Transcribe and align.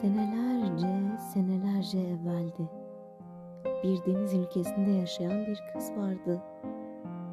Senelerce, 0.00 1.18
senelerce 1.32 1.98
evveldi. 1.98 2.68
Bir 3.82 4.04
deniz 4.06 4.34
ülkesinde 4.34 4.90
yaşayan 4.90 5.46
bir 5.46 5.62
kız 5.72 5.92
vardı. 5.96 6.42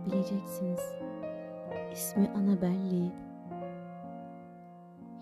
Bileceksiniz. 0.05 0.79
İsmi 1.91 2.29
Anabelli. 2.29 3.11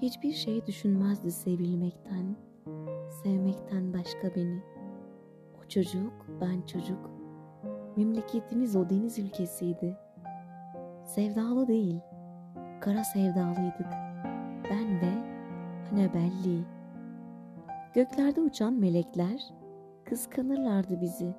Hiçbir 0.02 0.32
şey 0.32 0.66
düşünmezdi 0.66 1.32
sevilmekten, 1.32 2.36
sevmekten 3.24 3.94
başka 3.94 4.36
beni. 4.36 4.62
O 5.60 5.68
çocuk, 5.68 6.14
ben 6.42 6.62
çocuk. 6.62 7.10
Memleketimiz 7.98 8.76
o 8.76 8.90
deniz 8.90 9.20
ülkesiydi. 9.20 9.98
Sevdalı 11.06 11.68
değil, 11.68 12.00
kara 12.82 13.04
sevdalıydık. 13.04 13.92
Ben 14.70 15.02
ve 15.02 15.40
Anabelli. 15.92 16.79
Göklerde 17.94 18.42
uçan 18.42 18.74
melekler 18.74 19.54
kıskanırlardı 20.06 21.02
bizi. 21.02 21.36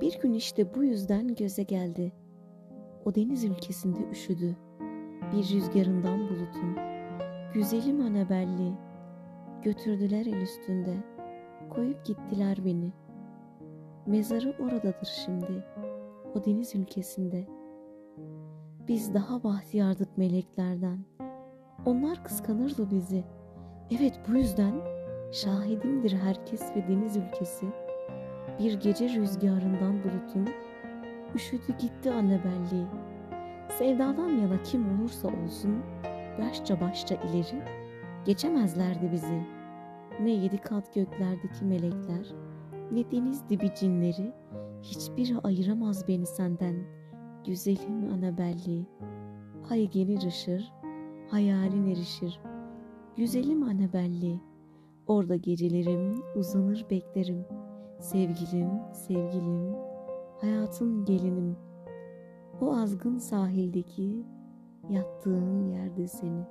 Bir 0.00 0.20
gün 0.20 0.32
işte 0.32 0.74
bu 0.74 0.84
yüzden 0.84 1.34
göze 1.34 1.62
geldi. 1.62 2.12
O 3.04 3.14
deniz 3.14 3.44
ülkesinde 3.44 3.98
üşüdü. 4.10 4.56
Bir 5.32 5.54
rüzgarından 5.54 6.18
bulutun. 6.18 6.76
Güzelim 7.54 8.00
Annabelli. 8.00 8.72
Götürdüler 9.62 10.26
el 10.26 10.42
üstünde. 10.42 10.94
Koyup 11.70 12.04
gittiler 12.04 12.58
beni. 12.64 12.92
Mezarı 14.06 14.54
oradadır 14.62 15.12
şimdi. 15.24 15.64
O 16.34 16.44
deniz 16.44 16.74
ülkesinde. 16.74 17.46
Biz 18.88 19.14
daha 19.14 19.44
bahtiyardık 19.44 20.18
meleklerden. 20.18 20.98
Onlar 21.86 22.24
kıskanırdı 22.24 22.90
bizi. 22.90 23.24
Evet 23.90 24.20
bu 24.28 24.32
yüzden 24.32 24.93
şahidimdir 25.34 26.16
herkes 26.16 26.76
ve 26.76 26.88
deniz 26.88 27.16
ülkesi. 27.16 27.66
Bir 28.58 28.80
gece 28.80 29.08
rüzgarından 29.08 30.04
bulutun 30.04 30.48
üşüdü 31.34 31.76
gitti 31.78 32.10
Annabelli. 32.10 32.86
Sevdadan 33.68 34.28
yana 34.28 34.62
kim 34.62 35.00
olursa 35.00 35.28
olsun 35.28 35.76
yaşça 36.40 36.80
başça 36.80 37.14
ileri 37.14 37.62
geçemezlerdi 38.24 39.12
bizi. 39.12 39.42
Ne 40.22 40.30
yedi 40.30 40.58
kat 40.58 40.94
göklerdeki 40.94 41.64
melekler, 41.64 42.26
ne 42.92 43.10
deniz 43.10 43.48
dibi 43.48 43.70
cinleri, 43.74 44.32
hiçbiri 44.82 45.38
ayıramaz 45.38 46.08
beni 46.08 46.26
senden. 46.26 46.76
Güzelim 47.46 48.12
Annabelli, 48.12 48.86
ay 49.70 49.90
gelir 49.90 50.26
ışır, 50.26 50.72
hayalin 51.30 51.86
erişir. 51.86 52.40
Güzelim 53.16 53.62
Annabelli, 53.62 54.40
orada 55.06 55.36
gecelerim 55.36 56.22
uzanır 56.36 56.86
beklerim. 56.90 57.44
Sevgilim, 58.00 58.70
sevgilim, 58.92 59.74
hayatın 60.40 61.04
gelinim. 61.04 61.56
O 62.60 62.76
azgın 62.76 63.18
sahildeki 63.18 64.24
yattığın 64.90 65.68
yerde 65.68 66.08
seni. 66.08 66.44